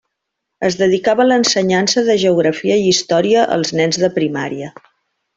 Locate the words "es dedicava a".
0.67-1.27